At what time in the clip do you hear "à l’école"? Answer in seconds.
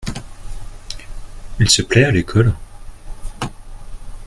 2.05-2.55